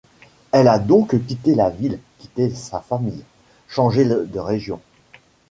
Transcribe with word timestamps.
Elle 0.51 0.67
a 0.67 0.79
donc 0.79 1.11
quitté 1.27 1.53
la 1.53 1.69
ville, 1.69 1.99
quitté 2.17 2.49
sa 2.55 2.79
famille, 2.79 3.21
changé 3.67 4.03
de 4.03 4.39
région. 4.39 4.79